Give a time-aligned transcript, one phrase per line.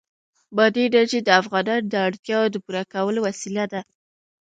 [0.55, 3.81] بادي انرژي د افغانانو د اړتیاوو د پوره کولو وسیله ده.